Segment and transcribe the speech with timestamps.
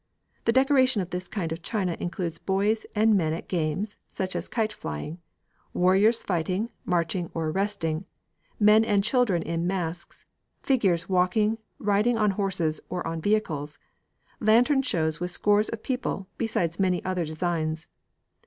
[0.45, 4.47] The decoration of this kind of china includes boys and men at games, such as
[4.47, 5.19] kite flying;
[5.75, 8.05] warriors fighting, marching, or resting;
[8.59, 10.25] men and children in masks;
[10.63, 13.77] figures walking, riding on horses or on vehicles;
[14.39, 17.87] lantern shows with scores of people, besides many other designs.